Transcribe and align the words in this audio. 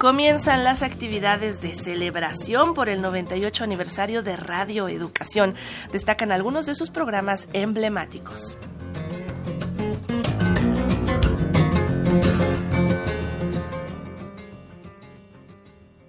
comienzan 0.00 0.64
las 0.64 0.82
actividades 0.82 1.60
de 1.60 1.74
celebración 1.74 2.72
por 2.72 2.88
el 2.88 3.02
98 3.02 3.64
aniversario 3.64 4.22
de 4.22 4.34
Radio 4.34 4.88
Educación. 4.88 5.54
Destacan 5.92 6.32
algunos 6.32 6.64
de 6.64 6.74
sus 6.74 6.88
programas 6.88 7.50
emblemáticos. 7.52 8.56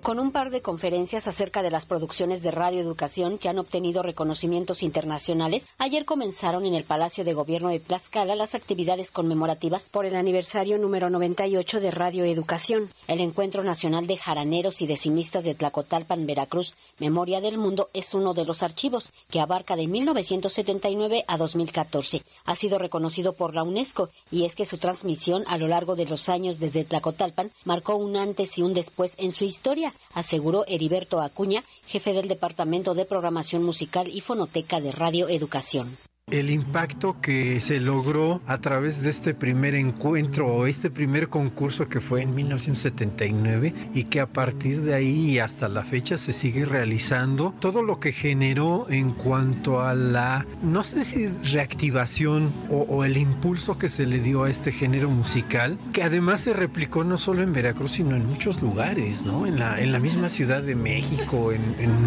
Con 0.01 0.19
un 0.19 0.31
par 0.31 0.49
de 0.49 0.61
conferencias 0.61 1.27
acerca 1.27 1.61
de 1.61 1.69
las 1.69 1.85
producciones 1.85 2.41
de 2.41 2.51
radioeducación 2.51 3.37
que 3.37 3.49
han 3.49 3.59
obtenido 3.59 4.01
reconocimientos 4.01 4.83
internacionales, 4.83 5.67
ayer 5.77 6.05
comenzaron 6.05 6.65
en 6.65 6.73
el 6.73 6.83
Palacio 6.83 7.23
de 7.23 7.33
Gobierno 7.33 7.69
de 7.69 7.79
Tlaxcala 7.79 8.35
las 8.35 8.55
actividades 8.55 9.11
conmemorativas 9.11 9.85
por 9.85 10.05
el 10.05 10.15
aniversario 10.15 10.77
número 10.77 11.09
98 11.09 11.79
de 11.79 11.91
Radioeducación. 11.91 12.89
El 13.07 13.21
Encuentro 13.21 13.63
Nacional 13.63 14.07
de 14.07 14.17
Jaraneros 14.17 14.81
y 14.81 14.87
Decimistas 14.87 15.43
de 15.43 15.55
Tlacotalpan, 15.55 16.25
Veracruz, 16.25 16.73
Memoria 16.99 17.39
del 17.39 17.57
Mundo, 17.57 17.89
es 17.93 18.13
uno 18.13 18.33
de 18.33 18.45
los 18.45 18.63
archivos 18.63 19.11
que 19.29 19.39
abarca 19.39 19.75
de 19.75 19.87
1979 19.87 21.25
a 21.27 21.37
2014. 21.37 22.23
Ha 22.45 22.55
sido 22.55 22.79
reconocido 22.79 23.33
por 23.33 23.53
la 23.53 23.63
UNESCO 23.63 24.09
y 24.31 24.45
es 24.45 24.55
que 24.55 24.65
su 24.65 24.77
transmisión 24.77 25.43
a 25.47 25.57
lo 25.57 25.67
largo 25.67 25.95
de 25.95 26.05
los 26.05 26.29
años 26.29 26.59
desde 26.59 26.83
Tlacotalpan 26.83 27.51
marcó 27.65 27.95
un 27.95 28.15
antes 28.15 28.57
y 28.57 28.63
un 28.63 28.73
después 28.73 29.13
en 29.17 29.31
su 29.31 29.43
historia 29.43 29.90
aseguró 30.13 30.65
Heriberto 30.67 31.21
Acuña, 31.21 31.63
jefe 31.85 32.13
del 32.13 32.27
Departamento 32.27 32.93
de 32.93 33.05
Programación 33.05 33.63
Musical 33.63 34.09
y 34.09 34.21
Fonoteca 34.21 34.81
de 34.81 34.91
Radio 34.91 35.29
Educación 35.29 35.97
el 36.31 36.49
impacto 36.49 37.17
que 37.21 37.59
se 37.61 37.79
logró 37.79 38.41
a 38.47 38.59
través 38.59 39.01
de 39.03 39.09
este 39.09 39.33
primer 39.33 39.75
encuentro 39.75 40.47
o 40.47 40.65
este 40.65 40.89
primer 40.89 41.27
concurso 41.27 41.89
que 41.89 41.99
fue 41.99 42.21
en 42.21 42.33
1979 42.33 43.73
y 43.93 44.05
que 44.05 44.21
a 44.21 44.27
partir 44.27 44.81
de 44.81 44.93
ahí 44.93 45.39
hasta 45.39 45.67
la 45.67 45.83
fecha 45.83 46.17
se 46.17 46.33
sigue 46.33 46.65
realizando, 46.65 47.53
todo 47.59 47.83
lo 47.83 47.99
que 47.99 48.13
generó 48.13 48.87
en 48.89 49.11
cuanto 49.11 49.81
a 49.81 49.93
la, 49.93 50.45
no 50.63 50.83
sé 50.83 51.03
si 51.03 51.27
reactivación 51.27 52.53
o, 52.69 53.01
el 53.03 53.17
impulso 53.17 53.77
que 53.77 53.89
se 53.89 54.05
le 54.05 54.19
dio 54.19 54.43
a 54.43 54.49
este 54.49 54.71
género 54.71 55.09
musical, 55.09 55.77
que 55.91 56.03
además 56.03 56.41
se 56.41 56.53
replicó 56.53 57.03
no 57.03 57.17
solo 57.17 57.41
en 57.41 57.51
Veracruz, 57.51 57.93
sino 57.93 58.15
en 58.15 58.25
muchos 58.27 58.61
lugares, 58.61 59.23
¿no? 59.23 59.47
En 59.47 59.59
la, 59.59 59.81
en 59.81 59.91
la 59.91 59.99
misma 59.99 60.29
Ciudad 60.29 60.61
de 60.61 60.75
México, 60.75 61.51
en, 61.51 61.61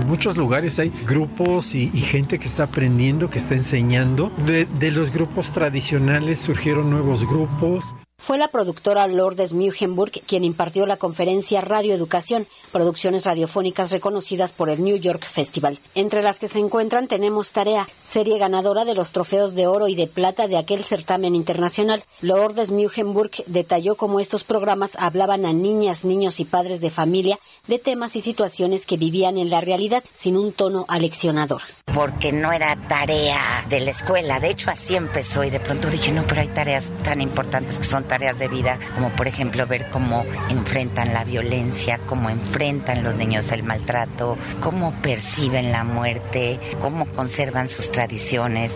muchos 0.06 0.36
lugares 0.36 0.78
hay 0.78 0.92
grupos 1.06 1.75
y 1.75 1.88
gente 1.91 2.38
que 2.38 2.47
está 2.47 2.64
aprendiendo, 2.64 3.28
que 3.28 3.38
está 3.38 3.55
enseñando 3.55 4.13
de, 4.14 4.64
de 4.66 4.90
los 4.92 5.10
grupos 5.10 5.50
tradicionales 5.50 6.38
surgieron 6.40 6.88
nuevos 6.90 7.26
grupos, 7.26 7.94
fue 8.18 8.38
la 8.38 8.48
productora 8.48 9.06
Lourdes 9.06 9.52
Mugenburg 9.52 10.12
quien 10.26 10.44
impartió 10.44 10.86
la 10.86 10.96
conferencia 10.96 11.60
Radioeducación, 11.60 12.46
producciones 12.72 13.26
radiofónicas 13.26 13.90
reconocidas 13.90 14.52
por 14.52 14.70
el 14.70 14.82
New 14.82 14.96
York 14.96 15.26
Festival. 15.26 15.78
Entre 15.94 16.22
las 16.22 16.38
que 16.38 16.48
se 16.48 16.58
encuentran 16.58 17.08
tenemos 17.08 17.52
Tarea, 17.52 17.88
serie 18.02 18.38
ganadora 18.38 18.84
de 18.84 18.94
los 18.94 19.12
trofeos 19.12 19.54
de 19.54 19.66
oro 19.66 19.88
y 19.88 19.94
de 19.94 20.06
plata 20.06 20.48
de 20.48 20.56
aquel 20.56 20.84
certamen 20.84 21.34
internacional. 21.34 22.04
Lourdes 22.20 22.70
Mugenburg 22.70 23.32
detalló 23.46 23.96
cómo 23.96 24.20
estos 24.20 24.44
programas 24.44 24.96
hablaban 24.98 25.44
a 25.44 25.52
niñas, 25.52 26.04
niños 26.04 26.40
y 26.40 26.44
padres 26.44 26.80
de 26.80 26.90
familia 26.90 27.38
de 27.66 27.78
temas 27.78 28.16
y 28.16 28.20
situaciones 28.20 28.86
que 28.86 28.96
vivían 28.96 29.38
en 29.38 29.50
la 29.50 29.60
realidad 29.60 30.04
sin 30.14 30.36
un 30.36 30.52
tono 30.52 30.86
aleccionador. 30.88 31.62
Porque 31.92 32.32
no 32.32 32.52
era 32.52 32.74
tarea 32.88 33.66
de 33.68 33.80
la 33.80 33.90
escuela, 33.90 34.41
de 34.41 34.50
hecho 34.50 34.70
así 34.70 34.97
empezó 34.97 35.44
y 35.44 35.50
de 35.50 35.60
pronto 35.60 35.91
dije, 35.91 36.12
no, 36.12 36.26
pero 36.26 36.41
hay 36.41 36.48
tareas 36.48 36.88
tan 37.03 37.20
importantes 37.20 37.78
que 37.78 37.84
son 37.84 38.03
tareas 38.04 38.38
de 38.38 38.48
vida, 38.48 38.78
como 38.94 39.10
por 39.10 39.28
ejemplo 39.28 39.66
ver 39.66 39.91
cómo 39.91 40.25
enfrentan 40.48 41.12
la 41.12 41.25
violencia, 41.25 42.00
cómo 42.06 42.31
enfrentan 42.31 43.03
los 43.03 43.15
niños 43.15 43.53
el 43.53 43.62
maltrato, 43.62 44.38
cómo 44.60 44.92
perciben 45.03 45.72
la 45.72 45.84
muerte, 45.84 46.60
cómo 46.81 47.06
conservan 47.06 47.69
sus 47.69 47.91
tradiciones. 47.91 48.75